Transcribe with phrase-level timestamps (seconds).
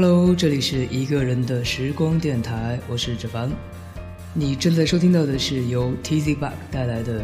[0.00, 3.50] Hello，这里是一个人的时光电台，我是志凡。
[4.32, 7.18] 你正在收听到的是由 TZ Bug 带来的《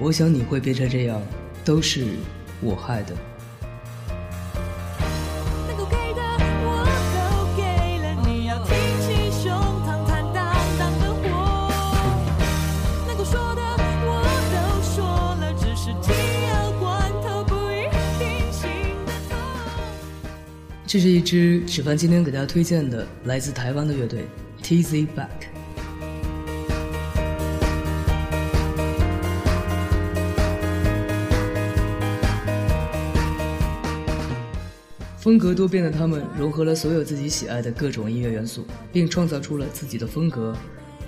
[0.00, 1.20] 我想你会变成这样》，
[1.64, 2.04] 都是
[2.60, 3.14] 我害的。
[20.96, 24.24] 这是一支史凡今天给大家推荐的来自台湾的乐队
[24.62, 25.28] TZ Back。
[35.18, 40.56] 风格多变的他们融合了所有自己喜爱的各种音乐元素，并创造出了自己的风格。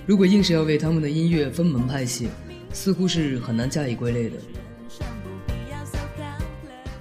[0.05, 2.29] 如果硬是要为他们的音乐分门派系，
[2.71, 4.35] 似乎是很难加以归类的。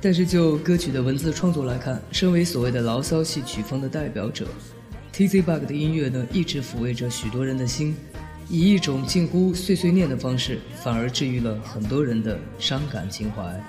[0.01, 4.47] 但是就歌曲的文字创作来看，身为所谓的牢骚系曲风的代表者
[5.13, 7.97] ，T.C.Bug 的音乐呢，一直抚慰着许多人的心，
[8.49, 13.61] 以一种近乎碎碎念的方式，反而治愈了很多人的伤感情怀。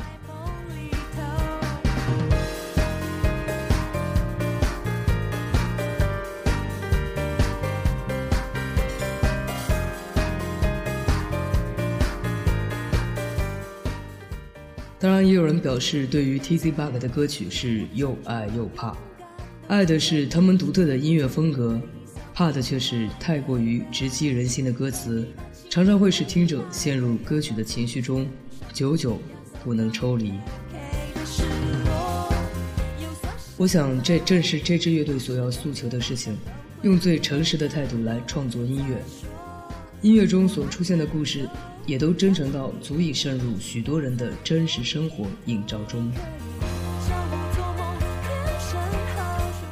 [15.20, 18.96] 然，也有人表示，对于 TZ Bug 的歌曲是又爱又怕，
[19.68, 21.78] 爱的是他们独特的音乐风格，
[22.34, 25.28] 怕的却是太过于直击人心的歌词，
[25.70, 28.26] 常常会使听者陷入歌曲的情绪中，
[28.72, 29.20] 久久
[29.62, 30.32] 不能抽离。
[33.58, 36.38] 我想，这正是这支乐队所要诉求的事情，
[36.84, 39.04] 用最诚实的态度来创作音乐，
[40.02, 41.46] 音乐中所出现的故事。
[41.86, 46.12] 也都真诚到足以渗入许多人的真实生活映照中。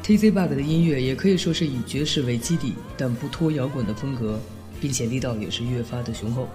[0.03, 4.39] TZ Bug 的音乐也可以说是以爵士为基底，但不脱摇滚的风格，
[4.79, 6.47] 并且力道也是越发的雄厚。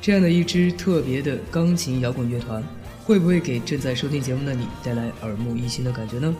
[0.00, 2.62] 这样的一支特别的钢琴摇滚乐团，
[3.04, 6.34] 会不会给正在收听节目的你带来耳目一新的感觉呢？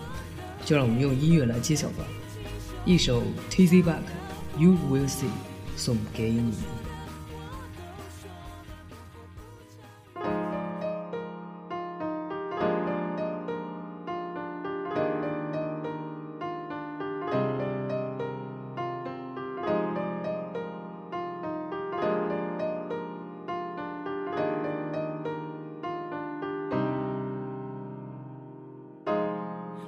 [0.64, 2.04] 就让我们用音乐来揭晓吧。
[2.84, 4.04] 一首 TZ Bug
[4.58, 5.26] You Will See
[5.76, 6.79] 送给你。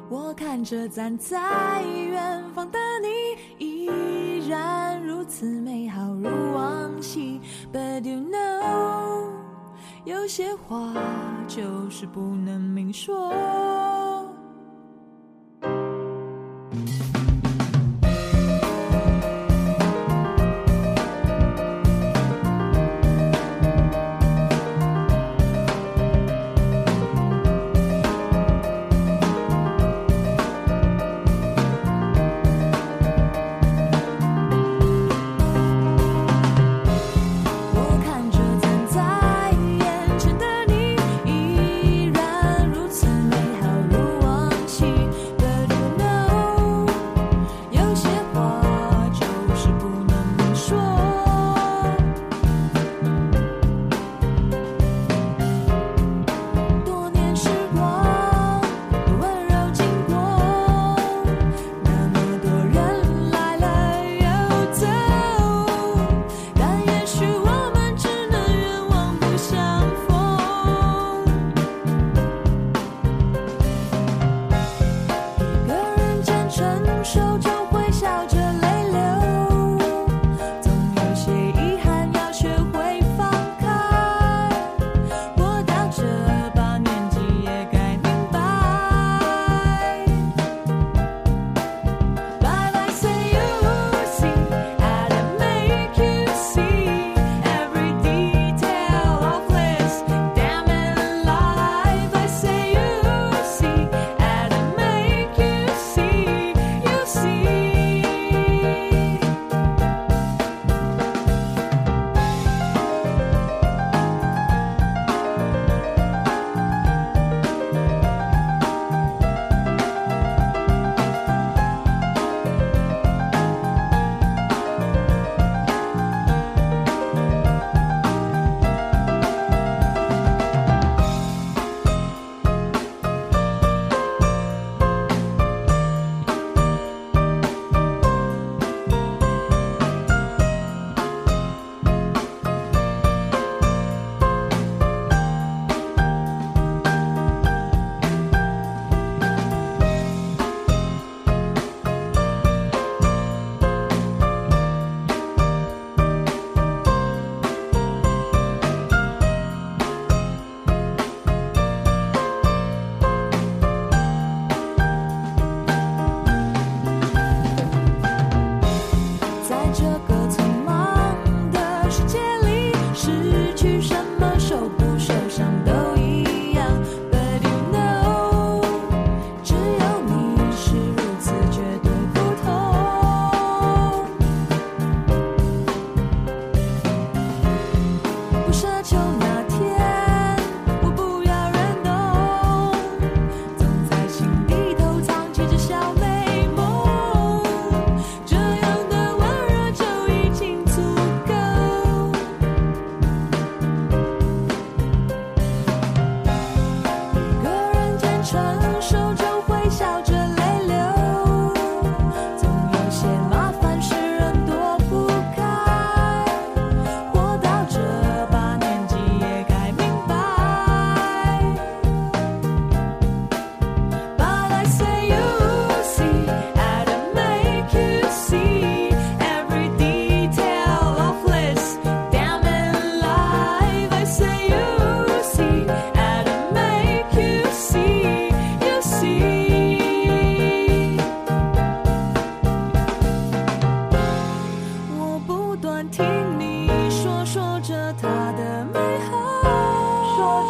[0.09, 7.41] 我看着站在远方的你，依然如此美好如往昔。
[7.73, 9.31] But you know，
[10.05, 10.93] 有些话
[11.49, 13.33] 就是不能明说。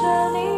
[0.03, 0.52] 着你